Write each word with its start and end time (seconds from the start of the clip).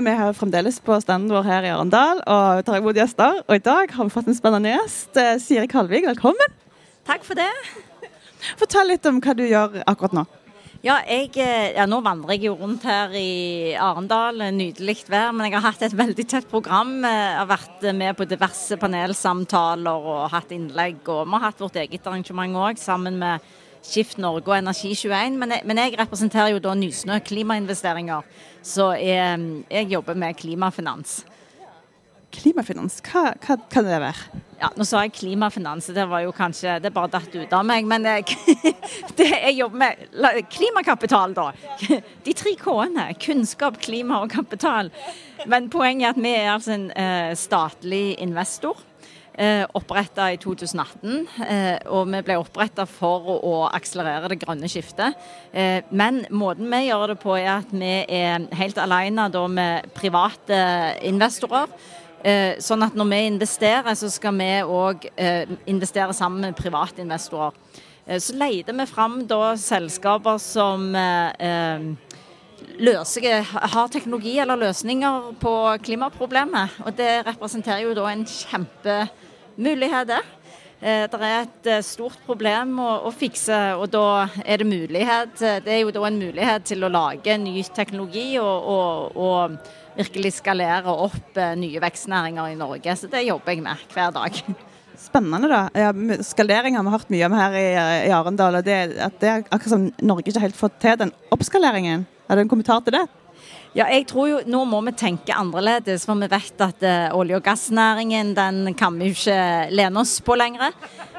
Vi 0.00 0.08
er 0.08 0.16
her 0.16 0.32
fremdeles 0.32 0.78
på 0.80 0.96
standen 1.02 1.28
vår 1.28 1.44
her 1.44 1.66
i 1.68 1.72
Arendal 1.74 2.22
og 2.24 2.62
tar 2.64 2.78
imot 2.80 2.96
gjester. 2.96 3.42
Og 3.44 3.58
i 3.58 3.62
dag 3.62 3.90
har 3.92 4.06
vi 4.08 4.14
fått 4.14 4.30
en 4.30 4.36
spennende 4.36 4.72
gjest. 4.72 5.10
Eh, 5.20 5.34
Siri 5.42 5.68
Kalvik, 5.68 6.06
velkommen. 6.08 6.54
Takk 7.04 7.26
for 7.26 7.36
det. 7.36 7.50
Fortell 8.60 8.88
litt 8.88 9.04
om 9.10 9.20
hva 9.20 9.34
du 9.36 9.44
gjør 9.44 9.82
akkurat 9.84 10.16
nå. 10.16 10.24
Ja, 10.82 10.96
jeg, 11.06 11.36
eh, 11.36 11.74
ja, 11.76 11.84
Nå 11.86 12.00
vandrer 12.02 12.34
jeg 12.34 12.48
jo 12.48 12.56
rundt 12.58 12.86
her 12.88 13.12
i 13.14 13.74
Arendal. 13.76 14.40
Nydelig 14.56 15.04
vær. 15.12 15.28
Men 15.36 15.50
jeg 15.50 15.60
har 15.60 15.68
hatt 15.68 15.84
et 15.84 15.98
veldig 15.98 16.26
tett 16.26 16.48
program. 16.48 17.02
Jeg 17.04 17.36
har 17.36 17.50
vært 17.52 17.84
med 17.94 18.16
på 18.16 18.26
diverse 18.26 18.80
panelsamtaler 18.80 20.08
og 20.14 20.30
hatt 20.32 20.56
innlegg. 20.56 21.04
Og 21.04 21.26
vi 21.26 21.36
har 21.36 21.50
hatt 21.50 21.60
vårt 21.60 21.76
eget 21.84 22.08
arrangement 22.08 22.56
òg, 22.64 22.80
sammen 22.80 23.20
med 23.20 23.44
Skift 23.82 24.18
Norge 24.22 24.46
og 24.48 24.56
Energi21. 24.58 25.38
Men 25.38 25.52
men 25.64 25.82
jeg 25.82 25.98
representerer 25.98 26.54
jo 26.54 26.62
da 26.62 26.74
Nysnø 26.78 27.18
klimainvesteringer. 27.26 28.22
Så 28.62 28.92
jeg, 28.98 29.64
jeg 29.70 29.90
jobber 29.90 30.14
med 30.14 30.38
klimafinans. 30.38 31.22
Klimafinans, 32.32 32.96
hva, 33.04 33.34
hva 33.44 33.58
kan 33.70 33.84
det 33.84 33.98
være? 34.00 34.40
Ja, 34.62 34.70
Nå 34.78 34.86
sa 34.88 35.02
jeg 35.04 35.12
klimafinans, 35.16 35.88
det 35.92 36.04
var 36.08 36.22
jo 36.22 36.30
kanskje 36.32 36.78
Det 36.80 36.92
bare 36.94 37.10
datt 37.12 37.34
ut 37.34 37.52
av 37.52 37.66
meg. 37.66 37.84
Men 37.88 38.06
jeg, 38.08 38.36
det 39.18 39.28
jeg 39.28 39.56
jobber 39.58 39.82
med 39.82 40.46
Klimakapital, 40.52 41.34
da. 41.36 41.50
De 42.24 42.36
tre 42.38 42.54
K-ene. 42.60 43.10
Kunnskap, 43.20 43.80
klima 43.82 44.22
og 44.22 44.32
kapital. 44.32 44.92
Men 45.50 45.68
poenget 45.72 46.06
er 46.06 46.14
at 46.14 46.22
vi 46.22 46.32
er 46.38 46.50
altså 46.54 46.76
en 46.76 46.88
eh, 46.94 47.34
statlig 47.36 48.04
investor. 48.22 48.80
Eh, 49.34 49.64
oppretta 49.72 50.26
i 50.28 50.36
2018. 50.36 51.22
Eh, 51.48 51.78
og 51.88 52.10
vi 52.12 52.18
ble 52.20 52.34
oppretta 52.36 52.84
for 52.84 53.30
å, 53.32 53.54
akselerere 53.72 54.28
det 54.28 54.42
grønne 54.42 54.68
skiftet. 54.68 55.16
Eh, 55.56 55.80
men 55.88 56.26
måten 56.28 56.68
vi 56.68 56.82
gjør 56.90 57.14
det 57.14 57.16
på, 57.22 57.38
er 57.40 57.54
at 57.54 57.72
vi 57.72 57.94
er 58.12 58.44
helt 58.58 58.80
alene 58.82 59.30
med 59.48 59.88
private 59.96 60.60
investorer. 61.08 61.72
Sånn 62.62 62.84
at 62.86 62.94
når 62.94 63.08
vi 63.10 63.16
investerer, 63.26 63.96
så 63.98 64.06
skal 64.12 64.36
vi 64.38 64.46
òg 64.62 65.08
investere 65.66 66.14
sammen 66.14 66.44
med 66.44 66.54
private 66.54 67.02
investorer. 67.02 67.56
Så 68.22 68.36
leter 68.38 68.76
vi 68.78 68.86
fram 68.86 69.24
da 69.26 69.56
selskaper 69.58 70.38
som 70.38 70.94
løser, 72.78 73.42
har 73.44 73.88
teknologi 73.92 74.38
eller 74.42 74.60
løsninger 74.60 75.32
på 75.42 75.54
klimaproblemet. 75.84 76.78
Og 76.86 76.96
det 76.96 77.26
representerer 77.26 77.84
jo 77.86 77.96
da 77.98 78.06
en 78.12 78.24
kjempemulighet, 78.28 80.08
det. 80.14 80.22
Eh, 80.82 81.06
Det 81.06 81.20
er 81.20 81.44
et 81.44 81.66
eh, 81.70 81.82
stort 81.86 82.18
problem 82.26 82.74
å, 82.82 82.88
å 83.06 83.10
fikse, 83.14 83.54
og 83.78 83.86
da 83.92 84.26
er 84.42 84.58
det 84.58 84.66
mulighet 84.66 85.38
eh, 85.38 85.60
Det 85.62 85.70
er 85.76 85.84
jo 85.84 85.92
da 85.94 86.02
en 86.08 86.18
mulighet 86.18 86.64
til 86.66 86.82
å 86.82 86.90
lage 86.90 87.36
ny 87.38 87.62
teknologi 87.70 88.34
og, 88.42 88.66
og, 88.66 89.14
og 89.14 89.94
virkelig 89.94 90.32
skalere 90.40 90.90
opp 90.90 91.38
nye 91.60 91.78
vekstnæringer 91.84 92.50
i 92.50 92.58
Norge. 92.58 92.96
Så 92.98 93.06
det 93.12 93.22
jobber 93.28 93.54
jeg 93.54 93.62
med 93.62 93.86
hver 93.94 94.10
dag. 94.16 94.42
Spennende, 94.98 95.48
da. 95.50 95.62
Ja, 95.76 95.92
skalering 96.24 96.76
har 96.78 96.86
vi 96.86 96.94
hørt 96.96 97.12
mye 97.12 97.28
om 97.28 97.36
her 97.36 97.54
i, 97.60 97.66
i 98.08 98.12
Arendal. 98.14 98.58
og 98.58 98.66
det, 98.66 98.80
at 98.98 99.20
det 99.20 99.28
er 99.28 99.44
akkurat 99.44 99.74
som 99.74 99.86
Norge 100.02 100.32
ikke 100.32 100.42
helt 100.48 100.58
fått 100.58 100.80
til 100.82 100.98
den 100.98 101.14
oppskaleringen. 101.34 102.06
Har 102.32 102.38
det 102.40 102.46
en 102.46 102.48
kommentar 102.48 102.80
til 102.80 102.94
det? 102.96 103.02
Ja, 103.76 103.90
jeg 103.92 104.06
tror 104.08 104.28
jo 104.30 104.36
Nå 104.48 104.62
må 104.64 104.78
vi 104.86 104.94
tenke 104.96 105.34
annerledes, 105.36 106.06
for 106.08 106.16
vi 106.16 106.30
vet 106.32 106.62
at 106.64 106.80
uh, 106.80 107.16
olje- 107.18 107.36
og 107.36 107.44
gassnæringen 107.44 108.30
den 108.32 108.70
kan 108.72 108.96
vi 108.96 109.10
jo 109.10 109.16
ikke 109.18 109.36
lene 109.68 110.00
oss 110.00 110.14
på 110.24 110.32
lenger. 110.40 110.72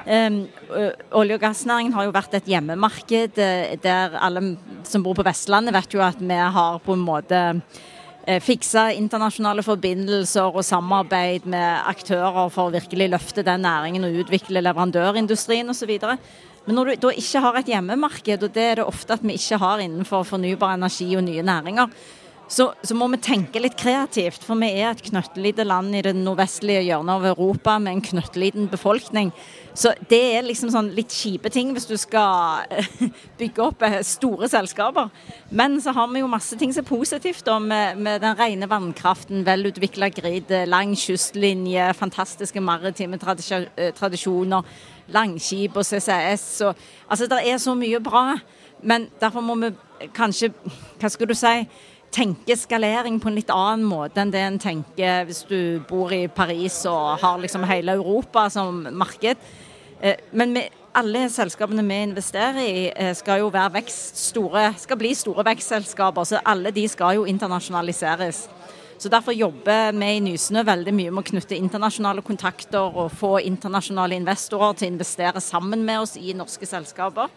Um, 0.07 0.39
uh, 0.71 0.89
olje- 1.21 1.37
og 1.37 1.43
gassnæringen 1.43 1.93
har 1.93 2.07
jo 2.07 2.15
vært 2.15 2.33
et 2.33 2.49
hjemmemarked 2.49 3.37
uh, 3.37 3.75
der 3.83 4.17
alle 4.17 4.55
som 4.89 5.05
bor 5.05 5.13
på 5.13 5.27
Vestlandet 5.27 5.77
vet 5.77 5.93
jo 5.93 6.01
at 6.01 6.17
vi 6.17 6.39
har 6.57 6.81
på 6.81 6.97
en 6.97 7.05
måte 7.05 7.43
fikse 8.41 8.87
internasjonale 8.95 9.61
forbindelser 9.67 10.47
og 10.47 10.63
samarbeid 10.65 11.45
med 11.45 11.89
aktører 11.91 12.47
for 12.55 12.71
å 12.71 12.73
virkelig 12.73 13.09
løfte 13.11 13.43
den 13.45 13.67
næringen 13.67 14.07
og 14.07 14.21
utvikle 14.23 14.63
leverandørindustrien 14.63 15.69
osv. 15.69 15.91
Men 16.65 16.77
når 16.77 16.85
du 16.85 17.07
da 17.07 17.13
ikke 17.19 17.41
har 17.43 17.57
et 17.59 17.71
hjemmemarked, 17.73 18.43
og 18.45 18.53
det 18.55 18.63
er 18.63 18.79
det 18.79 18.87
ofte 18.87 19.17
at 19.17 19.23
vi 19.25 19.35
ikke 19.35 19.59
har 19.59 19.83
innenfor 19.83 20.23
fornybar 20.27 20.77
energi 20.77 21.09
og 21.19 21.25
nye 21.25 21.43
næringer, 21.43 21.89
så, 22.53 22.67
så 22.85 22.93
må 22.93 23.07
vi 23.09 23.17
tenke 23.23 23.61
litt 23.61 23.75
kreativt. 23.79 24.43
For 24.45 24.59
vi 24.61 24.69
er 24.77 24.91
et 24.91 25.01
knøttelite 25.07 25.65
land 25.65 25.95
i 25.97 26.03
det 26.05 26.13
nordvestlige 26.13 26.83
hjørnet 26.85 27.15
av 27.15 27.27
Europa 27.31 27.79
med 27.81 27.95
en 27.95 28.03
knøtteliten 28.05 28.67
befolkning. 28.69 29.31
Så 29.73 29.95
det 30.09 30.19
er 30.35 30.45
liksom 30.45 30.69
sånn 30.69 30.91
litt 30.93 31.09
kjipe 31.13 31.49
ting 31.53 31.71
hvis 31.73 31.87
du 31.89 31.95
skal 31.97 32.67
bygge 33.39 33.63
opp 33.65 33.81
eh, 33.87 33.97
store 34.05 34.49
selskaper. 34.51 35.09
Men 35.49 35.79
så 35.81 35.95
har 35.97 36.11
vi 36.11 36.21
jo 36.21 36.29
masse 36.29 36.57
ting 36.59 36.75
som 36.75 36.85
er 36.85 36.91
positivt 36.91 37.41
da, 37.47 37.55
med, 37.57 37.97
med 38.05 38.21
den 38.21 38.37
rene 38.37 38.69
vannkraften, 38.69 39.41
velutvikla 39.47 40.11
grid, 40.13 40.53
eh, 40.53 40.67
lang 40.69 40.93
kystlinje, 40.99 41.87
fantastiske 41.97 42.61
maritime 42.61 43.17
eh, 43.17 43.89
tradisjoner, 43.97 44.75
langskip 45.15 45.79
og 45.81 45.87
CCS. 45.89 46.45
Og, 46.67 46.85
altså 47.09 47.29
det 47.33 47.41
er 47.49 47.57
så 47.57 47.73
mye 47.77 48.03
bra. 48.03 48.27
Men 48.83 49.09
derfor 49.17 49.41
må 49.41 49.57
vi 49.57 49.73
kanskje, 50.13 50.51
hva 51.01 51.09
skal 51.09 51.31
du 51.31 51.33
si, 51.39 51.55
tenke 52.13 52.55
skalering 52.57 53.19
på 53.21 53.31
en 53.31 53.37
litt 53.39 53.51
annen 53.53 53.85
måte 53.89 54.21
enn 54.21 54.31
det 54.33 54.43
en 54.45 54.61
tenker 54.61 55.25
hvis 55.27 55.43
du 55.49 55.81
bor 55.89 56.13
i 56.13 56.27
Paris 56.31 56.83
og 56.89 57.19
har 57.23 57.41
liksom 57.41 57.65
hele 57.69 57.97
Europa 57.97 58.47
som 58.53 58.85
marked. 58.91 59.37
Eh, 59.99 60.15
Men 60.31 60.53
vi, 60.53 60.63
alle 60.93 61.25
selskapene 61.29 61.83
vi 61.87 62.01
investerer 62.03 62.61
i, 62.61 62.91
eh, 62.95 63.13
skal 63.13 63.39
jo 63.39 63.49
være 63.49 63.79
vekst, 63.79 64.17
store, 64.29 64.73
skal 64.77 64.97
bli 64.97 65.13
store 65.15 65.45
vekstselskaper. 65.45 66.23
Så 66.23 66.41
alle 66.45 66.71
de 66.71 66.87
skal 66.87 67.15
jo 67.15 67.25
internasjonaliseres. 67.25 68.47
Så 68.97 69.09
Derfor 69.09 69.33
jobber 69.33 69.91
vi 69.91 70.05
i 70.05 70.19
Nysnø 70.19 70.63
veldig 70.63 70.93
mye 70.93 71.11
med 71.11 71.23
å 71.25 71.29
knytte 71.31 71.57
internasjonale 71.57 72.21
kontakter 72.21 72.95
og 72.95 73.11
få 73.11 73.41
internasjonale 73.41 74.15
investorer 74.15 74.77
til 74.77 74.87
å 74.87 74.93
investere 74.93 75.41
sammen 75.41 75.83
med 75.83 75.99
oss 75.99 76.15
i 76.15 76.31
norske 76.33 76.65
selskaper. 76.65 77.27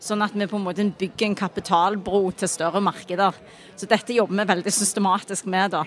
Sånn 0.00 0.24
at 0.24 0.32
vi 0.32 0.48
på 0.48 0.56
en 0.56 0.64
måte 0.64 0.86
bygger 0.96 1.26
en 1.28 1.36
kapitalbro 1.36 2.22
til 2.32 2.48
større 2.48 2.80
markeder. 2.80 3.36
Så 3.76 3.88
dette 3.88 4.16
jobber 4.16 4.40
vi 4.40 4.52
veldig 4.54 4.72
systematisk 4.72 5.48
med. 5.50 5.76
da. 5.76 5.84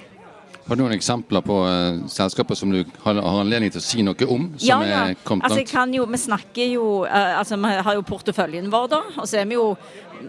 Har 0.64 0.78
du 0.78 0.84
noen 0.84 0.94
eksempler 0.96 1.44
på 1.44 1.58
uh, 1.66 2.04
selskaper 2.08 2.56
som 2.56 2.72
du 2.72 2.80
har, 3.04 3.18
har 3.18 3.42
anledning 3.42 3.74
til 3.74 3.82
å 3.82 3.84
si 3.84 4.06
noe 4.06 4.28
om? 4.32 4.46
Som 4.62 4.86
er 4.86 5.12
Altså, 5.34 5.66
jo, 5.92 6.06
vi 6.08 6.20
snakker 6.22 6.70
jo 6.72 6.86
uh, 7.04 7.40
altså, 7.42 7.58
Vi 7.60 7.74
har 7.88 7.98
jo 7.98 8.06
porteføljen 8.08 8.70
vår, 8.72 8.88
da. 8.94 9.02
Og 9.18 9.28
så 9.28 9.42
er 9.42 9.50
vi 9.50 9.58
jo 9.58 9.74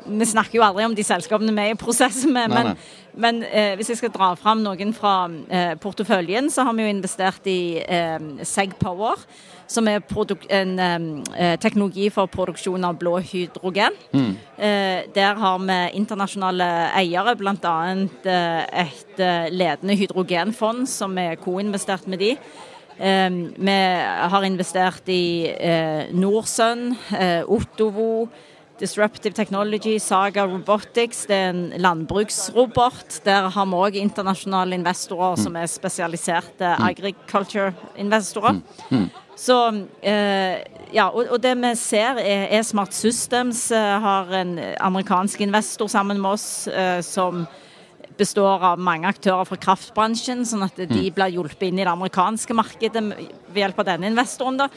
Vi 0.08 0.26
snakker 0.26 0.58
jo 0.58 0.66
aldri 0.66 0.88
om 0.88 0.96
de 0.96 1.06
selskapene 1.06 1.54
vi 1.54 1.68
er 1.68 1.76
i 1.76 1.78
prosess 1.78 2.24
med. 2.26 2.50
Nei, 2.50 2.56
men 2.56 2.70
nei. 2.72 2.76
men 3.26 3.42
uh, 3.46 3.74
hvis 3.78 3.92
jeg 3.92 4.00
skal 4.02 4.14
dra 4.16 4.32
fram 4.40 4.64
noen 4.64 4.90
fra 4.96 5.28
porteføljen, 5.82 6.50
så 6.50 6.66
har 6.66 6.74
vi 6.74 6.88
jo 6.88 6.94
investert 6.96 7.46
i 7.46 7.60
Segpower. 7.84 8.48
Seg 8.48 8.74
Power. 8.80 9.28
Som 9.66 9.88
er 9.88 10.02
en 10.50 10.78
eh, 10.78 11.56
teknologi 11.60 12.10
for 12.10 12.26
produksjon 12.26 12.84
av 12.84 12.98
blå 13.00 13.18
hydrogen. 13.18 13.96
Mm. 14.12 14.36
Eh, 14.58 15.00
der 15.14 15.34
har 15.40 15.58
vi 15.58 15.78
internasjonale 15.96 16.68
eiere, 17.00 17.36
bl.a. 17.36 17.74
Eh, 18.24 18.84
et 18.84 19.18
eh, 19.20 19.48
ledende 19.50 19.96
hydrogenfond 19.96 20.88
som 20.88 21.18
er 21.18 21.36
co-investert 21.36 22.06
med 22.06 22.18
de. 22.18 22.36
Vi 22.94 23.74
har 24.30 24.44
investert 24.46 25.08
i 25.10 25.50
eh, 25.50 26.12
Norsun, 26.14 26.92
eh, 27.18 27.42
Ottovo, 27.42 28.28
Disruptive 28.80 29.34
Technology, 29.34 29.98
Saga 29.98 30.44
Robotics. 30.46 31.26
Det 31.26 31.36
er 31.36 31.50
en 31.52 31.72
landbruksrobot. 31.78 33.20
Der 33.24 33.48
har 33.54 33.66
vi 33.70 33.82
òg 33.86 33.98
internasjonale 34.00 34.74
investorer 34.74 35.36
som 35.38 35.56
er 35.56 35.70
spesialiserte 35.70 36.74
agriculture-investorer. 36.82 38.58
Så 39.36 39.58
eh, 40.02 40.62
ja, 40.94 41.08
og, 41.08 41.26
og 41.26 41.42
det 41.42 41.56
vi 41.58 41.74
ser 41.78 42.20
er, 42.22 42.46
er 42.54 42.62
Smart 42.66 42.94
Systems 42.94 43.66
eh, 43.74 43.94
har 44.00 44.30
en 44.38 44.58
amerikansk 44.78 45.40
investor 45.46 45.90
sammen 45.90 46.20
med 46.22 46.36
oss 46.36 46.68
eh, 46.68 47.00
som 47.02 47.46
består 48.18 48.62
av 48.62 48.78
mange 48.78 49.08
aktører 49.10 49.46
fra 49.48 49.58
kraftbransjen, 49.58 50.44
sånn 50.46 50.62
at 50.66 50.76
de 50.78 51.08
blir 51.14 51.34
hjulpet 51.34 51.66
inn 51.66 51.80
i 51.80 51.82
det 51.82 51.90
amerikanske 51.90 52.54
markedet 52.54 53.02
ved 53.02 53.58
hjelp 53.58 53.80
av 53.82 53.88
denne 53.88 54.10
investoren. 54.12 54.60
da. 54.60 54.68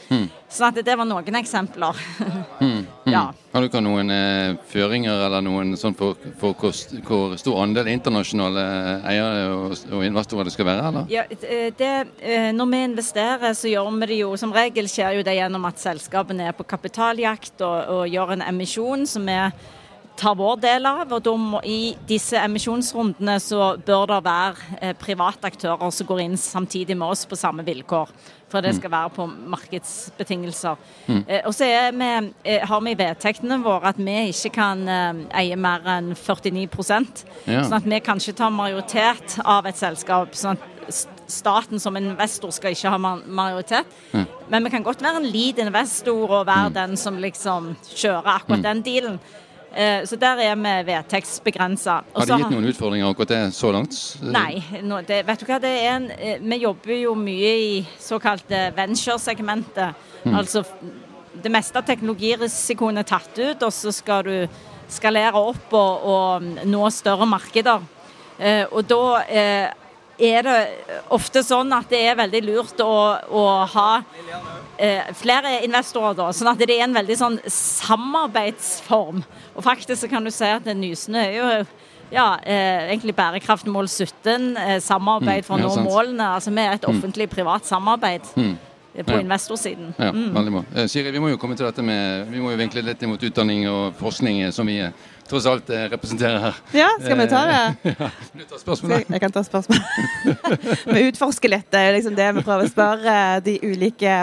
Sånn 0.50 0.72
at 0.72 0.80
det 0.82 0.96
var 0.98 1.06
noen 1.06 1.38
eksempler. 1.38 2.02
Ja. 3.12 3.24
Har 3.54 3.64
dere 3.64 3.80
noen 3.82 4.12
eh, 4.12 4.56
føringer 4.68 5.22
eller 5.26 5.42
noen 5.44 5.72
sånn 5.80 5.96
for, 5.96 6.18
for 6.40 6.56
hvor, 6.58 6.74
hvor 7.08 7.34
stor 7.40 7.62
andel 7.62 7.88
internasjonale 7.90 8.64
eiere 9.08 9.46
og, 9.54 9.74
og 9.88 10.04
investorer 10.04 10.48
det 10.48 10.54
skal 10.54 10.68
være? 10.68 10.90
eller? 10.90 11.08
Ja, 11.12 11.24
eh, 11.40 11.70
det, 11.78 11.92
eh, 12.20 12.50
når 12.54 12.70
vi 12.72 12.82
investerer, 12.90 13.56
så 13.56 13.72
gjør 13.72 13.90
vi 13.96 14.10
det 14.12 14.20
jo 14.20 14.36
Som 14.38 14.52
regel 14.54 14.88
skjer 14.90 15.18
jo 15.18 15.24
det 15.26 15.38
gjennom 15.38 15.64
at 15.68 15.80
selskapene 15.80 16.50
er 16.50 16.56
på 16.56 16.66
kapitaljakt 16.68 17.64
og, 17.64 17.78
og 17.96 18.02
gjør 18.12 18.36
en 18.36 18.46
emisjon 18.50 19.06
som 19.08 19.26
vi 19.26 19.38
tar 20.18 20.34
vår 20.38 20.58
del 20.62 20.88
av. 20.88 21.12
og 21.12 21.28
må, 21.38 21.60
I 21.64 21.94
disse 22.08 22.38
emisjonsrundene 22.40 23.38
så 23.42 23.76
bør 23.86 24.06
det 24.12 24.18
være 24.26 24.78
eh, 24.80 24.96
private 24.98 25.50
aktører 25.50 25.94
som 25.94 26.08
går 26.08 26.24
inn 26.24 26.36
samtidig 26.40 26.96
med 26.98 27.14
oss 27.14 27.24
på 27.28 27.38
samme 27.38 27.64
vilkår. 27.66 28.10
For 28.48 28.64
det 28.64 28.72
skal 28.78 28.90
være 28.90 29.12
på 29.12 29.26
markedsbetingelser. 29.28 30.78
Eh, 31.12 31.42
og 31.44 31.52
så 31.54 31.68
eh, 31.68 32.64
har 32.64 32.80
vi 32.84 32.94
i 32.94 32.98
vedtektene 32.98 33.60
våre 33.64 33.92
at 33.92 34.00
vi 34.00 34.16
ikke 34.32 34.54
kan 34.56 34.86
eie 34.88 35.56
mer 35.56 35.84
enn 35.98 36.14
49 36.16 36.66
Ja. 37.46 37.62
Sånn 37.62 37.78
at 37.78 37.86
vi 37.86 38.00
kan 38.00 38.18
ikke 38.18 38.38
ta 38.40 38.50
majoritet 38.50 39.38
av 39.44 39.66
et 39.68 39.76
selskap. 39.76 40.34
sånn 40.34 40.56
at 40.56 40.74
Staten 41.28 41.76
som 41.76 41.96
investor 42.00 42.48
skal 42.56 42.72
ikke 42.72 42.88
ha 42.88 42.96
majoritet. 42.96 43.28
majoritet. 43.28 44.46
Men 44.48 44.64
vi 44.64 44.70
kan 44.70 44.82
godt 44.82 45.02
være 45.04 45.20
en 45.20 45.28
lead 45.28 45.58
investor 45.60 46.30
og 46.30 46.46
være 46.48 46.72
den 46.72 46.96
som 46.96 47.18
liksom 47.20 47.74
kjører 47.84 48.30
akkurat 48.38 48.64
den 48.64 48.80
dealen. 48.80 49.18
Eh, 49.78 50.04
Så 50.06 50.16
der 50.18 50.40
er 50.42 50.56
vi 50.58 50.72
vedtektsbegrensa. 50.90 52.00
Har 52.14 52.26
det 52.26 52.38
gitt 52.40 52.50
noen 52.50 52.66
utfordringer 52.66 53.12
akkurat 53.12 53.30
det 53.30 53.42
så 53.54 53.70
langt? 53.72 53.94
Nei. 54.22 54.58
Nå, 54.82 55.02
det, 55.06 55.20
vet 55.28 55.38
du 55.38 55.46
hva, 55.46 55.60
det 55.62 55.70
er 55.70 55.92
en, 55.92 56.08
eh, 56.10 56.40
vi 56.42 56.58
jobber 56.64 56.96
jo 56.98 57.14
mye 57.14 57.52
i 57.62 57.86
såkalte 58.02 58.72
venture-segmentet. 58.74 59.94
Altså 60.34 60.64
det 61.38 61.52
meste 61.54 61.78
av 61.78 61.86
teknologirisikoen 61.86 62.98
er 62.98 63.06
tatt 63.06 63.38
ut, 63.38 63.62
og 63.62 63.70
så 63.72 63.92
skal 63.94 64.24
du 64.26 64.48
skalere 64.90 65.38
opp 65.38 65.72
og, 65.76 66.08
og 66.10 66.66
nå 66.66 66.90
større 66.90 67.28
markeder. 67.28 67.84
Eh, 68.38 68.64
og 68.72 68.82
da 68.90 69.02
eh, 69.30 69.68
er 70.18 70.42
det 70.42 70.58
ofte 71.14 71.42
sånn 71.46 71.70
at 71.76 71.88
det 71.90 72.00
er 72.10 72.16
veldig 72.18 72.40
lurt 72.46 72.80
å, 72.82 72.94
å 73.30 73.42
ha 73.70 73.88
eh, 74.76 75.10
flere 75.18 75.58
investorer, 75.66 76.16
da. 76.18 76.30
Sånn 76.34 76.50
at 76.52 76.58
det 76.58 76.74
er 76.74 76.86
en 76.88 76.96
veldig 76.96 77.18
sånn 77.20 77.38
samarbeidsform. 77.46 79.22
Og 79.54 79.66
faktisk 79.66 80.02
så 80.02 80.10
kan 80.10 80.26
du 80.26 80.32
si 80.34 80.48
at 80.50 80.66
Nysnø 80.74 81.22
er 81.22 81.36
jo 81.38 81.50
ja, 82.10 82.38
eh, 82.40 82.88
egentlig 82.88 83.14
bærekraftmål 83.16 83.88
17, 83.88 84.56
eh, 84.56 84.78
samarbeid 84.80 85.44
for 85.44 85.58
å 85.58 85.58
Mm, 85.58 85.66
nå 85.68 85.84
målene. 85.84 86.28
Altså 86.38 86.50
vi 86.50 86.60
er 86.64 86.72
et 86.72 86.88
offentlig-privat 86.88 87.66
samarbeid 87.68 88.22
eh, 88.36 88.54
på 89.04 89.12
Ja. 89.12 89.20
investorsiden. 89.20 89.94
Ja, 89.98 90.10
veldig 90.12 90.52
bra. 90.52 90.64
Eh, 90.74 90.86
Siri, 90.86 91.10
vi 91.10 91.20
må 91.20 91.28
jo 91.30 91.36
komme 91.38 91.56
til 91.56 91.66
dette 91.66 91.82
med 91.82 92.26
Vi 92.30 92.40
må 92.40 92.50
jo 92.50 92.56
vinkle 92.56 92.82
litt 92.82 93.02
imot 93.02 93.22
utdanning 93.22 93.68
og 93.70 93.94
forskning, 94.00 94.42
eh, 94.42 94.50
som 94.50 94.66
vi 94.66 94.78
eh, 94.80 94.90
tross 95.28 95.46
alt 95.46 95.68
eh, 95.70 95.84
representerer 95.92 96.38
her. 96.40 96.54
Ja, 96.72 96.88
skal 97.00 97.18
vi 97.18 97.26
ta 97.28 97.42
det? 97.46 97.94
ja, 98.00 98.10
du 98.34 98.44
tar 98.48 98.58
spørsmålet? 98.62 99.10
Jeg 99.12 99.20
kan 99.20 99.32
ta 99.32 99.42
spørsmål. 99.44 99.78
vi 100.94 101.04
utforsker 101.10 101.52
litt. 101.52 101.68
Det 101.70 101.80
er 101.84 101.92
liksom 101.98 102.16
det 102.16 102.28
vi 102.38 102.44
prøver 102.46 102.64
å 102.64 102.72
spørre 102.72 103.16
eh, 103.36 103.40
de 103.44 103.58
ulike 103.62 104.14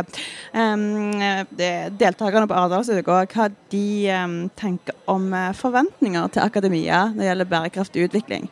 um, 0.54 1.20
de 1.56 1.70
deltakerne 2.00 2.48
på 2.50 2.58
Arendalsuka 2.58 3.22
hva 3.36 3.50
de 3.72 3.86
um, 4.12 4.38
tenker 4.58 4.98
om 5.12 5.30
eh, 5.34 5.52
forventninger 5.54 6.28
til 6.34 6.42
akademia 6.46 7.06
når 7.14 7.22
det 7.22 7.30
gjelder 7.30 7.52
bærekraftig 7.54 8.08
utvikling. 8.10 8.50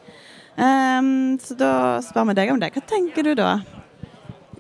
Um, 0.54 1.40
så 1.42 1.56
da 1.58 1.74
spør 2.06 2.30
vi 2.30 2.38
deg 2.38 2.52
om 2.54 2.60
det. 2.62 2.70
Hva 2.76 2.86
tenker 2.86 3.26
du 3.26 3.34
da? 3.40 3.56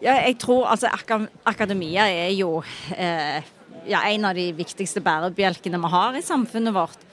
Ja, 0.04 0.18
jeg 0.28 0.36
tror 0.42 0.66
altså 0.68 0.90
aka- 0.92 1.30
Akademia 1.48 2.06
er 2.12 2.32
jo 2.36 2.58
eh, 2.98 3.40
ja, 3.88 4.02
en 4.10 4.26
av 4.28 4.36
de 4.36 4.50
viktigste 4.58 5.00
bærebjelkene 5.04 5.80
vi 5.80 5.92
har 5.94 6.18
i 6.20 6.24
samfunnet 6.26 6.76
vårt. 6.76 7.06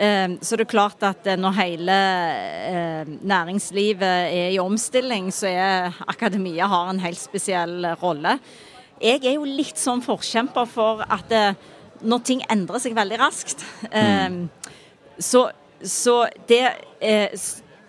Eh, 0.00 0.38
så 0.40 0.56
det 0.56 0.64
er 0.64 0.70
klart 0.72 1.04
at 1.04 1.26
eh, 1.28 1.36
når 1.36 1.58
hele 1.58 1.96
eh, 2.70 3.10
næringslivet 3.28 4.06
er 4.32 4.54
i 4.54 4.60
omstilling, 4.62 5.28
så 5.36 5.50
er 5.50 5.98
akademia 6.08 6.68
har 6.70 6.88
en 6.94 7.02
helt 7.04 7.20
spesiell 7.20 7.84
eh, 7.90 7.98
rolle. 8.00 8.38
Jeg 9.00 9.20
er 9.24 9.36
jo 9.36 9.44
litt 9.48 9.76
sånn 9.80 10.00
forkjemper 10.04 10.68
for 10.68 11.04
at 11.08 11.32
eh, 11.36 11.52
når 12.00 12.24
ting 12.24 12.40
endrer 12.48 12.80
seg 12.80 12.96
veldig 12.96 13.18
raskt 13.20 13.60
eh, 13.92 14.40
så, 15.20 15.44
så 15.84 16.22
det, 16.48 16.62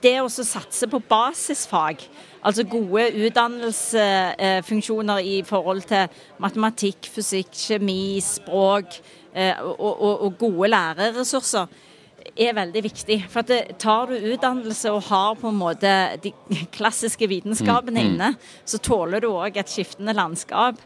det 0.03 0.13
å 0.19 0.27
satse 0.27 0.89
på 0.91 0.99
basisfag, 1.07 2.03
altså 2.43 2.63
gode 2.63 3.11
utdannelsesfunksjoner 3.25 5.17
i 5.17 5.41
forhold 5.45 5.81
til 5.81 6.07
matematikk, 6.41 7.09
fysikk, 7.13 7.47
kjemi, 7.53 8.19
språk 8.23 8.85
eh, 9.35 9.55
og, 9.61 10.01
og, 10.01 10.21
og 10.21 10.37
gode 10.37 10.67
lærerressurser, 10.73 11.65
er 12.35 12.53
veldig 12.57 12.81
viktig. 12.83 13.17
For 13.29 13.41
at 13.45 13.77
tar 13.81 14.07
du 14.11 14.15
utdannelse 14.33 14.91
og 14.93 15.03
har 15.09 15.35
på 15.41 15.49
en 15.51 15.57
måte 15.59 15.91
de 16.23 16.31
klassiske 16.77 17.27
vitenskapene 17.31 18.03
inne, 18.09 18.33
så 18.65 18.77
tåler 18.79 19.21
du 19.23 19.27
òg 19.31 19.57
et 19.61 19.69
skiftende 19.71 20.13
landskap. 20.17 20.79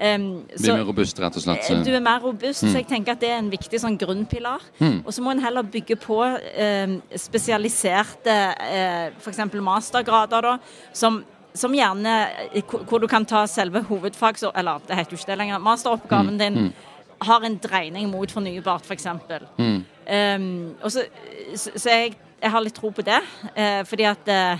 Um, 0.00 0.46
Bli 0.48 0.70
mer 0.72 0.86
robust, 0.88 1.18
rett 1.20 1.34
og 1.36 1.42
slett. 1.44 1.66
Eh, 1.68 1.82
du 1.84 1.90
er 1.92 2.00
mer 2.00 2.22
robust, 2.24 2.62
så 2.64 2.78
jeg 2.78 2.86
tenker 2.88 3.12
at 3.12 3.20
det 3.20 3.28
er 3.34 3.38
en 3.42 3.50
viktig 3.52 3.80
sånn 3.82 3.98
grunnpilar. 4.00 4.62
Og 5.04 5.10
så 5.12 5.20
må 5.20 5.34
en 5.34 5.42
heller 5.44 5.66
bygge 5.68 5.98
på 6.00 6.22
um, 6.24 6.94
spesialiserte 7.20 8.36
uh, 8.56 9.10
f.eks. 9.20 9.42
mastergrader, 9.60 10.40
da, 10.48 10.54
som, 10.96 11.20
som 11.52 11.74
gjerne 11.76 12.14
eh, 12.54 12.64
hvor 12.88 13.02
du 13.04 13.08
kan 13.12 13.26
ta 13.28 13.44
selve 13.50 13.82
hovedfag, 13.90 14.38
så- 14.40 14.52
eller 14.56 14.80
det 14.88 14.96
heter 14.96 15.12
jo 15.16 15.20
ikke 15.20 15.32
det 15.34 15.38
lenger, 15.42 15.58
masteroppgaven 15.68 16.38
din 16.40 16.60
har 17.20 17.44
en 17.44 17.58
dreining 17.60 18.08
mot 18.08 18.30
fornybart, 18.32 18.86
f.eks. 18.88 19.04
Um, 20.10 20.74
og 20.82 20.90
så, 20.90 21.04
så, 21.54 21.70
så 21.76 21.88
jeg, 21.92 22.16
jeg 22.42 22.50
har 22.50 22.64
litt 22.66 22.74
tro 22.74 22.90
på 22.90 23.04
det, 23.06 23.20
Uh, 23.54 23.82
fordi 23.86 24.04
at 24.10 24.30
uh, 24.32 24.58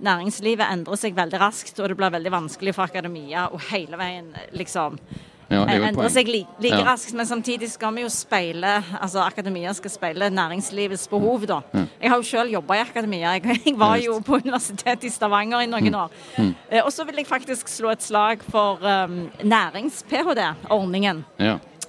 næringslivet 0.00 0.64
endrer 0.72 0.96
seg 0.96 1.16
veldig 1.18 1.40
raskt, 1.42 1.78
og 1.80 1.88
det 1.90 1.96
blir 1.98 2.12
veldig 2.14 2.30
vanskelig 2.32 2.72
for 2.76 2.86
akademia 2.86 3.48
å 3.52 3.58
hele 3.70 3.98
veien 4.00 4.30
liksom 4.56 4.96
Ja, 5.50 5.62
det 5.64 5.72
er 5.72 5.78
jo 5.78 5.82
et 5.82 5.88
endre 5.88 6.02
poeng. 6.04 6.12
seg 6.12 6.28
li, 6.28 6.40
like 6.60 6.76
Ja. 6.78 6.84
raskt. 6.84 7.14
Men 7.16 7.26
samtidig 7.26 7.70
skal 7.72 7.94
vi 7.96 8.02
jo 8.04 8.08
speile 8.12 8.82
altså 9.00 9.22
akademia 9.24 9.72
skal 9.74 9.90
speile 9.90 10.28
næringslivets 10.30 11.08
behov, 11.08 11.46
da. 11.48 11.60
Jeg 12.02 12.10
har 12.12 12.16
jo 12.20 12.26
selv 12.28 12.52
jobba 12.52 12.74
i 12.76 12.82
akademia. 12.84 13.32
Jeg, 13.38 13.60
jeg 13.64 13.74
var 13.80 13.96
jo 13.96 14.18
på 14.20 14.36
Universitetet 14.44 15.04
i 15.04 15.08
Stavanger 15.14 15.64
i 15.64 15.66
noen 15.72 15.94
år. 15.94 16.12
Eh, 16.38 16.82
og 16.84 16.92
så 16.92 17.04
vil 17.08 17.16
jeg 17.22 17.26
faktisk 17.26 17.68
slå 17.72 17.90
et 17.96 18.02
slag 18.04 18.44
for 18.52 18.76
um, 18.84 19.30
nærings-ph.d.-ordningen. 19.42 21.24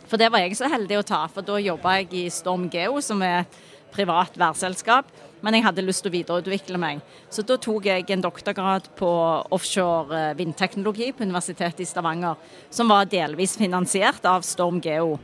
For 0.10 0.18
det 0.18 0.32
var 0.34 0.42
jeg 0.42 0.58
så 0.58 0.70
heldig 0.72 1.00
å 1.00 1.06
ta, 1.06 1.24
for 1.30 1.46
da 1.46 1.60
jobba 1.62 2.00
jeg 2.00 2.14
i 2.18 2.30
Storm 2.34 2.68
Geo, 2.74 2.98
som 3.06 3.22
er 3.26 3.46
privat 3.94 4.38
værselskap. 4.38 5.10
Men 5.46 5.56
jeg 5.56 5.64
hadde 5.64 5.86
lyst 5.86 6.04
til 6.04 6.12
å 6.12 6.18
videreutvikle 6.18 6.80
meg. 6.82 7.00
Så 7.32 7.46
da 7.48 7.56
tok 7.62 7.86
jeg 7.88 8.10
en 8.12 8.26
doktorgrad 8.26 8.90
på 9.00 9.10
offshore 9.56 10.18
eh, 10.18 10.34
vindteknologi 10.36 11.14
på 11.16 11.24
Universitetet 11.24 11.86
i 11.86 11.88
Stavanger, 11.88 12.36
som 12.74 12.92
var 12.92 13.08
delvis 13.08 13.56
finansiert 13.60 14.26
av 14.28 14.44
Storm 14.44 14.82
Geo. 14.84 15.16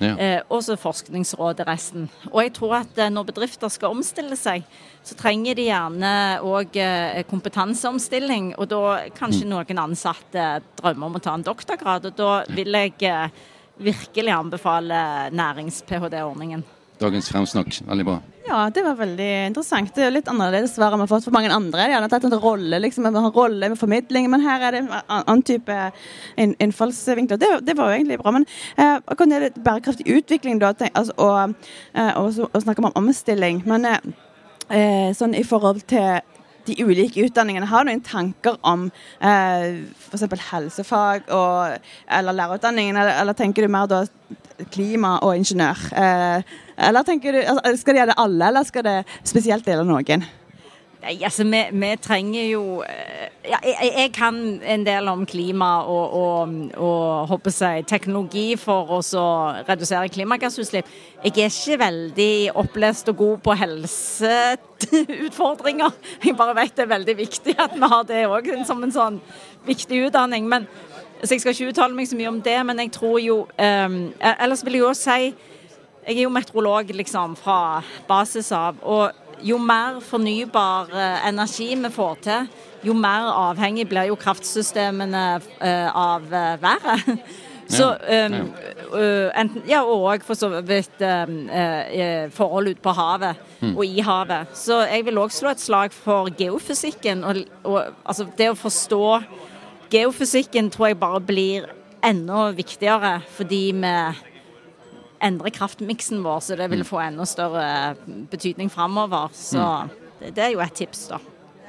Ja. 0.00 0.14
Eh, 0.16 0.40
og 0.48 0.64
så 0.64 0.78
Forskningsrådet 0.80 1.66
resten. 1.68 2.08
Og 2.32 2.40
jeg 2.42 2.54
tror 2.56 2.78
at 2.80 2.98
eh, 2.98 3.12
når 3.12 3.28
bedrifter 3.30 3.70
skal 3.70 3.94
omstille 3.94 4.36
seg, 4.40 4.64
så 5.04 5.16
trenger 5.18 5.58
de 5.58 5.68
gjerne 5.68 6.12
òg 6.48 6.80
eh, 6.80 7.20
kompetanseomstilling. 7.28 8.54
Og 8.56 8.70
da 8.72 8.82
kanskje 9.16 9.48
noen 9.52 9.84
ansatte 9.84 10.50
drømmer 10.80 11.12
om 11.12 11.20
å 11.20 11.22
ta 11.22 11.36
en 11.36 11.46
doktorgrad. 11.46 12.08
Og 12.10 12.16
da 12.18 12.32
vil 12.48 12.80
jeg 12.80 13.12
virkelig 13.82 14.32
anbefale 14.34 15.00
nærings-ph.d.-ordningen. 15.36 16.62
Dagens 17.00 17.30
fremsnakk. 17.32 17.78
Veldig 17.88 18.04
bra. 18.04 18.18
Ja, 18.44 18.58
det 18.74 18.82
var 18.84 18.96
veldig 18.98 19.28
interessant. 19.46 19.92
Det 19.94 20.02
er 20.02 20.10
jo 20.10 20.14
litt 20.18 20.28
annerledes 20.28 20.74
svar 20.74 20.92
enn 20.92 21.00
vi 21.00 21.06
har 21.06 21.10
fått 21.14 21.24
for 21.24 21.32
mange 21.32 21.48
andre. 21.54 21.86
De 21.88 21.94
har 21.96 22.08
tatt 22.12 22.26
en 22.28 22.34
rolle, 22.42 22.80
liksom, 22.82 23.06
vi 23.08 23.22
rolle 23.32 23.70
med 23.72 23.78
formidling, 23.80 24.26
men 24.32 24.42
her 24.44 24.66
er 24.68 24.76
det 24.76 24.82
en 24.82 24.90
annen 25.06 25.40
type 25.48 25.76
innfallsvinkler. 26.36 27.40
Det, 27.40 27.48
det 27.64 27.76
var 27.78 27.92
jo 27.92 27.98
egentlig 28.00 28.18
bra. 28.20 28.34
Men 28.36 28.44
eh, 28.76 28.96
akkurat 29.04 29.30
når 29.30 29.44
det 29.44 29.48
gjelder 29.48 29.64
bærekraftig 29.70 30.08
utvikling, 30.18 30.60
da, 30.60 30.72
tenk, 30.76 30.92
altså, 30.98 31.14
og, 31.16 31.54
eh, 31.94 32.12
og, 32.20 32.28
så- 32.36 32.50
og 32.52 32.62
snakker 32.66 32.84
man 32.84 32.92
om 32.96 33.08
omstilling, 33.08 33.62
men 33.70 33.88
eh, 33.88 34.10
eh, 34.68 35.08
sånn 35.16 35.34
i 35.38 35.44
forhold 35.46 35.80
til 35.90 36.20
de 36.66 36.76
ulike 36.84 37.24
utdanningene, 37.26 37.68
har 37.70 37.84
du 37.84 37.90
noen 37.90 38.02
tanker 38.04 38.58
om 38.66 38.88
eh, 39.20 39.80
f.eks. 40.10 40.26
helsefag 40.50 41.30
og, 41.34 41.78
eller 42.08 42.36
lærerutdanningen, 42.36 42.96
eller, 42.96 43.16
eller 43.22 43.38
tenker 43.38 43.66
du 43.66 43.72
mer 43.72 43.88
da 43.90 44.02
klima 44.72 45.16
og 45.24 45.36
ingeniør? 45.40 45.86
Eh, 45.96 46.58
eller 46.90 47.06
tenker 47.06 47.36
du, 47.36 47.40
altså, 47.44 47.76
Skal 47.80 47.96
det 47.96 48.04
gjelde 48.04 48.20
alle, 48.24 48.50
eller 48.52 48.68
skal 48.68 48.86
det 48.86 48.98
spesielt 49.22 49.66
gjelde 49.68 49.88
noen? 49.88 50.28
Nei, 51.00 51.14
altså 51.24 51.46
vi, 51.48 51.56
vi 51.80 51.88
trenger 51.96 52.44
jo 52.50 52.82
eh, 52.84 53.30
ja, 53.48 53.56
jeg, 53.64 53.88
jeg 53.96 54.10
kan 54.12 54.60
en 54.60 54.82
del 54.84 55.08
om 55.08 55.24
klima 55.28 55.82
og, 55.88 56.12
og, 56.18 56.48
og 56.76 57.26
håper 57.30 57.50
jeg, 57.56 57.86
teknologi 57.88 58.56
for 58.60 58.84
å 58.98 59.00
redusere 59.64 60.12
klimagassutslipp. 60.12 60.84
Jeg 61.24 61.32
er 61.32 61.48
ikke 61.48 61.80
veldig 61.80 62.52
opplest 62.60 63.08
og 63.14 63.16
god 63.22 63.40
på 63.46 63.52
helseutfordringer. 63.62 65.88
Jeg 66.26 66.36
bare 66.36 66.58
vet 66.60 66.76
det 66.76 66.84
er 66.84 66.92
veldig 66.92 67.16
viktig 67.22 67.54
at 67.56 67.72
vi 67.78 67.86
har 67.94 68.04
det 68.10 68.28
òg 68.28 68.44
som 68.68 68.84
en 68.84 68.92
sånn 68.92 69.16
viktig 69.64 70.04
utdanning. 70.10 70.44
Men, 70.52 70.68
så 71.22 71.30
jeg 71.32 71.40
skal 71.40 71.52
ikke 71.56 71.70
uttale 71.72 71.96
meg 71.96 72.12
så 72.12 72.16
mye 72.20 72.32
om 72.34 72.44
det, 72.44 72.60
men 72.68 72.76
jeg 72.84 72.92
tror 72.98 73.16
jo 73.24 73.36
um, 73.48 74.12
Ellers 74.36 74.64
vil 74.64 74.74
jeg 74.76 74.84
jo 74.84 74.92
si 74.96 75.34
Jeg 76.04 76.16
er 76.16 76.22
jo 76.24 76.30
meteorolog 76.32 76.84
liksom 76.96 77.36
fra 77.40 77.82
basis 78.08 78.52
av. 78.56 78.74
Og 78.84 79.10
jo 79.42 79.58
mer 79.58 80.00
fornybar 80.04 80.90
eh, 80.94 81.28
energi 81.28 81.74
vi 81.74 81.90
får 81.92 82.18
til, 82.24 82.48
jo 82.86 82.96
mer 82.96 83.30
avhengig 83.32 83.86
blir 83.88 84.10
jo 84.10 84.18
kraftsystemene 84.20 85.24
eh, 85.60 85.88
av 85.96 86.26
eh, 86.32 86.56
været. 86.62 87.16
Så 87.70 87.86
um, 87.94 88.48
enten, 89.38 89.62
Ja, 89.68 89.84
og 89.86 90.24
for 90.26 90.34
så 90.34 90.48
vidt 90.66 91.04
um, 91.06 91.36
forhold 92.34 92.72
ute 92.72 92.82
på 92.82 92.90
havet 92.90 93.38
mm. 93.60 93.76
og 93.76 93.84
i 93.86 94.02
havet. 94.02 94.50
Så 94.58 94.80
jeg 94.90 95.04
vil 95.06 95.20
òg 95.22 95.30
slå 95.30 95.52
et 95.52 95.62
slag 95.62 95.94
for 95.94 96.32
geofysikken. 96.34 97.22
Og, 97.22 97.44
og, 97.62 97.92
altså 98.02 98.26
det 98.34 98.48
å 98.50 98.58
forstå 98.58 99.04
geofysikken 99.94 100.72
tror 100.74 100.90
jeg 100.90 100.98
bare 100.98 101.22
blir 101.22 101.70
enda 102.02 102.48
viktigere 102.58 103.20
fordi 103.36 103.62
vi 103.76 103.94
endrer 105.22 105.52
kraftmiksen 105.54 106.22
vår, 106.24 106.40
så 106.44 106.56
det 106.58 106.70
vil 106.72 106.84
få 106.86 107.00
enda 107.04 107.26
større 107.28 107.66
betydning 108.30 108.70
framover. 108.72 109.28
Så 109.36 109.60
mm. 109.60 109.92
det, 110.20 110.32
det 110.38 110.46
er 110.46 110.54
jo 110.54 110.64
et 110.64 110.76
tips, 110.80 111.06
da. 111.12 111.20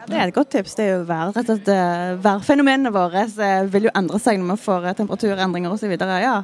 Det 0.09 0.17
er 0.17 0.31
et 0.31 0.33
godt 0.33 0.49
tips. 0.55 0.75
Det 0.75 0.85
er 0.85 0.95
jo 0.95 1.01
vær, 1.05 1.29
rett 1.35 1.69
eh, 1.69 2.15
Værfenomenene 2.23 2.89
våre 2.93 3.27
vil 3.69 3.89
jo 3.89 3.93
endre 3.97 4.19
seg 4.21 4.39
når 4.41 4.55
vi 4.55 4.63
får 4.63 4.87
eh, 4.89 4.95
temperaturendringer 4.97 5.75
osv. 5.75 5.93
Ja. 5.93 6.39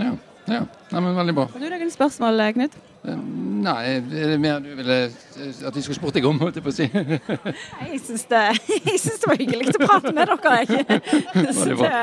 ja. 0.00 0.14
Ja, 0.46 0.60
Nei, 0.92 1.00
men 1.02 1.16
veldig 1.16 1.34
bra. 1.34 1.48
Har 1.50 1.62
du 1.62 1.70
noen 1.72 1.90
spørsmål, 1.90 2.40
eh, 2.44 2.52
Knut? 2.54 2.76
Nei, 3.06 3.82
er 3.86 4.30
det 4.32 4.36
mer 4.42 4.58
du 4.62 4.72
ville 4.78 4.96
at 5.06 5.76
vi 5.76 5.82
skulle 5.82 5.98
spurt 5.98 6.16
deg 6.16 6.26
om? 6.26 6.38
holdt 6.42 6.58
jeg 6.58 6.64
på 6.64 6.72
å 6.72 6.74
si? 6.74 6.86
jeg 6.90 8.00
syns 8.02 8.24
det, 8.30 8.42
det, 8.86 9.26
var 9.26 9.38
hyggelig 9.38 9.74
å 9.74 9.82
prate 9.84 10.12
med 10.14 10.26
dere. 10.26 10.56
Jeg. 10.66 11.00
Så 11.58 11.76
det, 11.82 12.00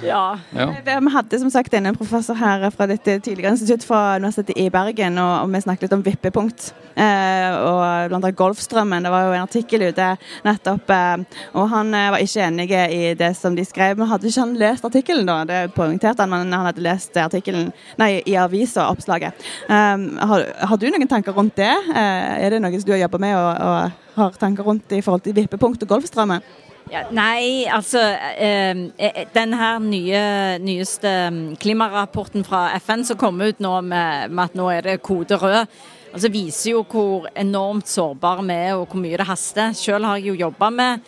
ja. 0.12 0.38
ja. 0.56 0.66
Vi 0.84 1.12
hadde 1.14 1.38
som 1.40 1.50
sagt 1.52 1.74
en 1.74 1.90
professor 1.96 2.38
her 2.38 2.68
fra 2.74 2.86
dette 2.90 3.18
tidligere 3.20 3.54
institutt 3.54 3.84
fra 3.86 4.16
Universitetet 4.16 4.58
i 4.60 4.70
Bergen, 4.72 5.18
og, 5.18 5.52
vi 5.52 5.60
snakket 5.64 5.86
litt 5.86 5.96
om 5.96 6.04
vippepunkt. 6.04 6.72
Eh, 6.94 7.50
og 7.58 8.10
blant 8.10 8.22
annet 8.22 8.38
Golfstrømmen. 8.38 9.02
Det 9.04 9.10
var 9.10 9.26
jo 9.26 9.32
en 9.34 9.44
artikkel 9.44 9.86
ute 9.88 10.12
nettopp. 10.46 10.90
Eh, 10.94 11.40
og 11.58 11.68
han 11.72 11.90
eh, 11.94 12.10
var 12.14 12.22
ikke 12.22 12.46
enig 12.46 12.68
i 12.70 13.14
det 13.18 13.32
som 13.38 13.56
de 13.56 13.64
skrev. 13.66 13.98
Men 13.98 14.10
hadde 14.10 14.30
ikke 14.30 14.44
han 14.44 14.54
lest 14.60 14.86
artikkelen, 14.86 15.26
da? 15.28 15.40
Det 15.48 15.74
poengterte 15.74 16.22
han, 16.22 16.32
men 16.32 16.54
han 16.54 16.68
hadde 16.70 16.84
lest 16.84 17.16
artikkelen 17.20 17.72
nei, 18.00 18.12
i 18.30 18.38
avisa, 18.38 18.88
oppslaget. 18.94 19.46
Eh, 19.68 20.06
har, 20.30 20.48
har, 20.70 20.80
du 20.80 20.88
noen 20.90 21.10
tanker 21.10 21.36
rundt 21.36 21.58
det? 21.60 21.72
Eh, 21.72 22.46
er 22.46 22.54
det 22.54 22.62
noe 22.62 22.78
som 22.78 22.88
du 22.88 22.94
har 22.96 23.04
jobba 23.06 23.22
med 23.26 23.36
og, 23.38 23.50
og 23.68 24.00
har 24.14 24.38
tanker 24.38 24.66
rundt 24.66 24.92
i 24.94 25.02
forhold 25.02 25.24
til 25.26 25.34
vippepunkt 25.36 25.82
og 25.82 25.96
Golfstrømmen? 25.96 26.44
Ja, 26.92 27.06
nei, 27.10 27.64
altså 27.72 28.00
eh, 28.36 28.76
eh 28.98 29.24
Den 29.34 29.54
her 29.56 29.78
nye, 29.80 30.58
nyeste 30.60 31.10
mm, 31.32 31.56
klimarapporten 31.56 32.44
fra 32.44 32.68
FN 32.76 33.04
som 33.08 33.16
kom 33.16 33.40
ut 33.40 33.60
nå 33.60 33.80
med, 33.80 34.30
med 34.30 34.44
at 34.44 34.54
nå 34.58 34.68
er 34.70 34.82
det 34.84 35.02
kode 35.02 35.38
rød, 35.40 35.64
altså 36.12 36.30
viser 36.30 36.70
jo 36.74 36.84
hvor 36.84 37.28
enormt 37.36 37.88
sårbare 37.88 38.44
vi 38.44 38.58
er 38.68 38.74
og 38.74 38.88
hvor 38.90 39.00
mye 39.00 39.16
det 39.16 39.26
haster. 39.26 39.72
Selv 39.72 40.04
har 40.04 40.20
jeg 40.20 40.34
jo 40.34 40.42
jobba 40.44 40.70
med 40.70 41.00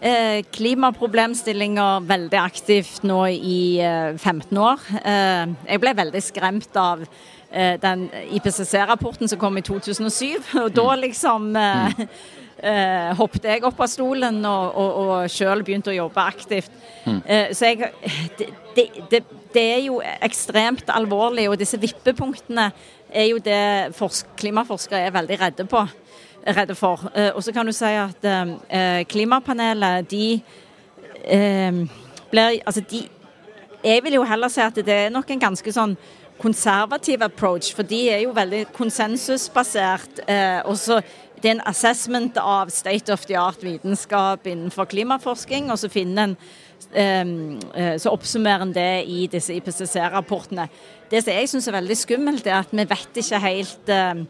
eh, 0.00 0.44
klimaproblemstillinger 0.54 2.06
veldig 2.06 2.40
aktivt 2.40 3.02
nå 3.02 3.24
i 3.34 3.80
eh, 3.82 4.14
15 4.16 4.56
år. 4.56 4.86
Eh, 5.02 5.56
jeg 5.66 5.82
ble 5.82 5.96
veldig 5.98 6.22
skremt 6.22 6.78
av 6.78 7.02
eh, 7.50 7.74
den 7.82 8.06
IPCC-rapporten 8.38 9.28
som 9.28 9.42
kom 9.42 9.58
i 9.58 9.66
2007. 9.66 10.54
Og 10.62 10.72
da 10.78 10.88
liksom 11.02 11.52
mm 11.58 12.08
eh, 12.64 13.12
hoppet 13.18 13.46
jeg 13.48 13.64
opp 13.66 13.80
av 13.84 13.90
stolen 13.90 14.40
og, 14.48 14.78
og, 14.80 14.98
og 15.04 15.32
sjøl 15.32 15.64
begynte 15.66 15.92
å 15.92 15.96
jobbe 15.96 16.24
aktivt. 16.24 16.72
Mm. 17.04 17.20
Eh, 17.26 17.48
så 17.56 17.70
jeg, 17.70 17.90
det, 18.38 18.88
det, 19.10 19.22
det, 19.54 19.64
er 19.64 19.82
jo 19.86 20.00
ekstremt 20.02 20.90
alvorlig, 20.92 21.48
og 21.50 21.58
disse 21.60 21.80
vippepunktene 21.80 22.70
er 23.14 23.28
jo 23.30 23.40
det 23.42 23.94
klimaforskere 24.40 25.04
er 25.06 25.14
veldig 25.14 25.40
redde 25.40 25.68
på. 25.70 25.84
Redde 26.44 26.76
for. 26.76 27.06
Eh, 27.14 27.30
og 27.32 27.44
så 27.44 27.54
kan 27.56 27.66
du 27.68 27.72
si 27.76 27.92
at 27.96 28.28
eh, 28.28 29.04
klimapanelet, 29.08 30.10
de 30.10 30.26
eh, 31.24 31.84
blir 32.30 32.60
Altså, 32.64 32.80
de 32.80 33.08
Jeg 33.84 34.00
vil 34.04 34.14
jo 34.14 34.24
heller 34.24 34.48
si 34.48 34.60
at 34.64 34.76
det 34.80 34.88
er 34.88 35.10
nok 35.12 35.28
en 35.30 35.40
ganske 35.40 35.72
sånn 35.72 35.96
konservativ 36.40 37.22
approach, 37.22 37.74
for 37.74 37.86
de 37.86 38.08
er 38.10 38.22
jo 38.24 38.32
veldig 38.34 38.66
konsensusbasert. 38.74 40.24
Eh, 40.28 40.60
og 40.64 40.78
så 40.78 41.00
det 41.44 41.50
er 41.50 41.58
en 41.58 41.66
assessment 41.68 42.38
av 42.40 42.70
state 42.72 43.12
of 43.12 43.26
the 43.28 43.36
art 43.36 43.60
vitenskap 43.60 44.46
innenfor 44.48 44.88
klimaforsking. 44.88 45.70
og 45.70 45.78
så 45.78 45.92
finner 45.92 46.30
en 46.30 46.38
Um, 46.94 47.58
så 47.98 48.12
oppsummerer 48.12 48.62
en 48.62 48.72
det 48.74 49.04
i 49.10 49.24
disse 49.30 49.54
IPCC-rapportene. 49.56 50.68
Det 51.10 51.22
som 51.24 51.32
jeg 51.32 51.48
syns 51.50 51.66
er 51.66 51.74
veldig 51.74 51.96
skummelt, 51.98 52.46
er 52.46 52.60
at 52.60 52.74
vi 52.74 52.84
vet 52.86 53.18
ikke 53.18 53.40
helt 53.42 53.90
uh, 53.90 54.20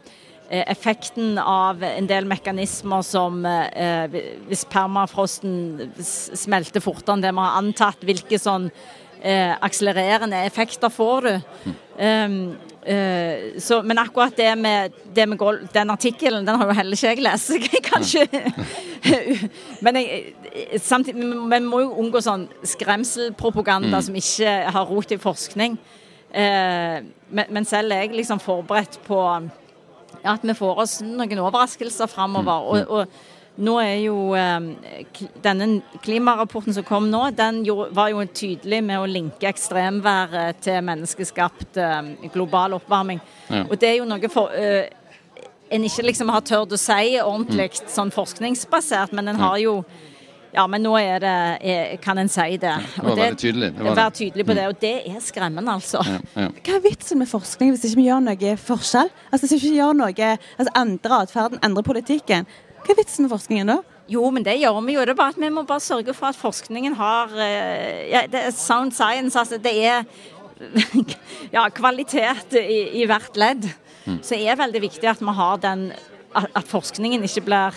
effekten 0.63 1.37
av 1.41 1.83
en 1.85 2.09
del 2.09 2.25
mekanismer 2.25 3.03
som 3.05 3.43
uh, 3.45 4.17
Hvis 4.47 4.65
permafrosten 4.71 5.91
smelter 6.01 6.81
fortere 6.81 7.17
enn 7.17 7.25
det 7.25 7.33
vi 7.35 7.43
har 7.43 7.59
antatt, 7.59 8.05
hvilke 8.05 8.41
sånn 8.41 8.71
akselererende 9.25 10.37
effekter 10.45 10.91
får 10.93 11.25
du? 11.25 11.31
Uh, 12.85 13.57
så, 13.57 13.79
men 13.81 13.97
akkurat 13.97 14.35
det 14.37 14.51
med, 14.61 14.93
det 15.15 15.25
med 15.25 15.39
golf, 15.41 15.63
den 15.73 15.89
artikkelen, 15.89 16.45
den 16.45 16.59
har 16.59 16.69
jo 16.69 16.75
heller 16.77 16.93
ikke 16.93 17.13
jeg 17.15 17.23
lest. 17.25 17.53
Kanskje 17.89 18.27
Men 19.85 19.97
jeg, 19.97 20.33
samtidig, 20.81 21.25
vi 21.25 21.59
må 21.65 21.81
jo 21.81 21.95
unngå 22.03 22.21
sånn 22.21 22.45
skremselpropaganda 22.61 23.97
mm. 23.97 24.05
som 24.05 24.19
ikke 24.21 24.55
har 24.77 24.89
rot 24.91 25.15
i 25.15 25.17
forskning. 25.21 25.79
Uh, 26.29 27.01
men, 27.29 27.45
men, 27.49 27.65
selv 27.65 27.95
er 27.95 28.05
jeg 28.05 28.19
liksom 28.19 28.43
forberedt 28.43 28.99
på 29.07 29.21
at 30.25 30.45
vi 30.45 30.57
får 30.57 30.81
oss 30.85 30.99
noen 31.05 31.41
overraskelser 31.41 32.09
framover. 32.11 32.69
Og, 32.69 32.77
mm. 32.77 32.93
og 32.93 33.44
nå 33.55 33.75
er 33.79 33.99
jo 34.03 34.15
eh, 34.35 35.21
Denne 35.43 35.67
klimarapporten 36.03 36.75
som 36.75 36.85
kom 36.87 37.07
nå, 37.11 37.29
den 37.37 37.61
var 37.95 38.11
jo 38.11 38.25
tydelig 38.27 38.81
med 38.83 38.99
å 38.99 39.07
linke 39.09 39.47
ekstremværet 39.49 40.59
til 40.65 40.81
menneskeskapt 40.85 41.79
eh, 41.79 42.29
global 42.33 42.75
oppvarming. 42.79 43.21
Ja. 43.47 43.63
Og 43.69 43.77
det 43.79 43.93
er 43.93 43.99
jo 44.01 44.09
noe 44.09 44.31
for 44.31 44.51
eh, 44.55 44.89
en 45.73 45.85
ikke 45.87 46.05
liksom 46.05 46.29
har 46.33 46.43
tørt 46.45 46.75
å 46.75 46.79
si 46.79 47.15
ordentlig 47.21 47.71
mm. 47.71 47.87
sånn 47.95 48.11
forskningsbasert, 48.13 49.15
men 49.15 49.31
en 49.31 49.41
har 49.41 49.57
jo 49.63 49.79
ja, 50.55 50.63
men 50.71 50.85
nå 50.85 50.93
er 50.95 51.19
det, 51.19 51.33
er, 51.67 51.95
kan 52.03 52.19
en 52.21 52.29
si 52.31 52.55
det. 52.61 52.71
det 52.79 53.03
var 53.03 53.17
veldig 53.19 53.39
tydelig. 53.41 53.69
Det 53.75 53.83
var 53.83 53.97
være 53.97 54.13
tydelig 54.15 54.45
på 54.47 54.55
det, 54.55 54.67
og 54.71 54.77
det 54.79 54.93
er 55.09 55.17
skremmende, 55.23 55.73
altså. 55.73 56.03
Ja, 56.07 56.19
ja. 56.45 56.45
Hva 56.63 56.77
er 56.77 56.85
vitsen 56.85 57.19
med 57.19 57.27
forskning 57.27 57.73
hvis 57.73 57.83
ikke 57.89 57.99
vi 57.99 58.07
gjør 58.07 58.23
noe 58.23 58.53
forskjell? 58.63 59.11
Altså 59.31 59.41
Hvis 59.43 59.55
vi 59.55 59.59
ikke 59.59 59.81
gjør 59.81 59.97
noe, 59.99 60.29
altså 60.55 60.75
endrer 60.79 61.17
atferden, 61.17 61.59
endrer 61.65 61.87
politikken, 61.89 62.47
hva 62.85 62.93
er 62.93 62.99
vitsen 62.99 63.25
med 63.25 63.33
forskningen 63.33 63.71
da? 63.71 63.79
Jo, 64.11 64.27
men 64.29 64.43
det 64.45 64.59
gjør 64.61 64.83
vi 64.85 64.93
jo. 64.93 65.01
Det 65.01 65.15
er 65.15 65.17
bare 65.17 65.33
at 65.33 65.41
vi 65.41 65.49
må 65.49 65.63
bare 65.65 65.81
sørge 65.81 66.13
for 66.13 66.29
at 66.29 66.37
forskningen 66.37 66.93
har 66.99 67.31
eh, 67.41 68.03
ja, 68.11 68.25
det 68.29 68.43
er 68.43 68.53
sound 68.53 68.93
science. 68.93 69.33
Altså 69.39 69.57
det 69.57 69.73
er 69.81 70.05
ja, 71.55 71.65
kvalitet 71.73 72.53
i, 72.61 73.01
i 73.01 73.07
hvert 73.09 73.39
ledd. 73.41 73.65
Mm. 74.05 74.19
Så 74.21 74.37
det 74.37 74.45
er 74.51 74.61
veldig 74.61 74.83
viktig 74.83 75.09
at 75.09 75.23
vi 75.23 75.33
har 75.39 75.57
den 75.63 75.89
At, 76.35 76.49
at 76.51 76.67
forskningen 76.67 77.23
ikke 77.23 77.41
blir 77.47 77.75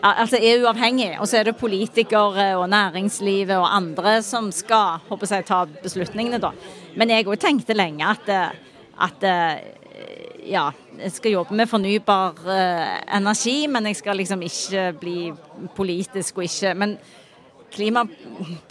altså 0.00 0.38
er 0.40 0.62
uavhengig. 0.62 1.10
Og 1.20 1.28
så 1.28 1.36
er 1.38 1.44
det 1.44 1.58
politikere 1.60 2.56
og 2.56 2.70
næringslivet 2.72 3.58
og 3.58 3.68
andre 3.68 4.22
som 4.24 4.48
skal 4.54 5.02
håper 5.10 5.28
jeg, 5.28 5.44
ta 5.44 5.66
beslutningene, 5.82 6.38
da. 6.40 6.54
Men 6.96 7.10
jeg 7.12 7.26
òg 7.28 7.36
tenkte 7.42 7.76
lenge 7.76 8.08
at, 8.08 8.30
at 8.96 9.26
ja, 10.48 10.70
jeg 10.98 11.14
skal 11.14 11.34
jobbe 11.34 11.56
med 11.56 11.68
fornybar 11.70 12.42
uh, 12.46 13.16
energi, 13.16 13.66
men 13.70 13.86
jeg 13.90 13.98
skal 14.00 14.18
liksom 14.20 14.42
ikke 14.46 14.84
bli 15.00 15.16
politisk 15.76 16.38
og 16.38 16.46
ikke 16.48 16.74
Men 16.74 16.98
klima 17.70 18.04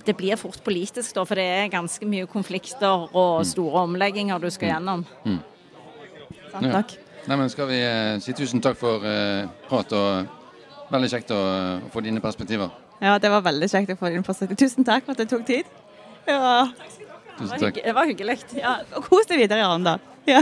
Det 0.06 0.16
blir 0.18 0.36
fort 0.36 0.62
politisk, 0.66 1.14
da, 1.16 1.24
for 1.24 1.40
det 1.40 1.46
er 1.46 1.68
ganske 1.74 2.06
mye 2.06 2.26
konflikter 2.26 3.08
og 3.14 3.44
mm. 3.44 3.46
store 3.46 3.84
omlegginger 3.86 4.42
du 4.42 4.50
skal 4.50 4.70
mm. 4.70 4.74
gjennom. 4.74 5.06
Mm. 5.26 5.38
Sånn, 6.52 6.66
ja. 6.66 6.74
Takk. 6.80 6.98
Nei, 7.28 7.36
men 7.36 7.50
skal 7.52 7.68
vi 7.70 7.80
uh, 7.84 8.18
si 8.24 8.34
tusen 8.38 8.64
takk 8.64 8.78
for 8.80 9.04
uh, 9.04 9.48
prat, 9.68 9.92
og 9.94 10.92
veldig 10.94 11.10
kjekt 11.12 11.34
å, 11.36 11.40
uh, 11.40 11.90
få 11.94 12.04
dine 12.06 12.24
perspektiver. 12.24 12.72
Ja, 13.04 13.18
det 13.22 13.30
var 13.30 13.44
veldig 13.46 13.68
kjekt 13.70 13.92
å 13.94 13.98
få 14.00 14.14
dine 14.14 14.26
perspektiver. 14.26 14.60
Tusen 14.64 14.88
takk 14.88 15.06
for 15.06 15.14
at 15.14 15.22
det 15.22 15.30
tok 15.34 15.44
tid. 15.48 15.68
Ja. 16.28 16.70
Tusen 17.38 17.60
takk. 17.62 17.82
Det 17.84 17.94
var 17.94 18.08
hyggelig. 18.10 18.40
Ja. 18.58 18.80
Og 18.96 19.12
kos 19.12 19.28
deg 19.30 19.44
videre 19.44 19.62
i 19.62 19.68
Arendal. 19.68 20.02
Ja. 20.28 20.42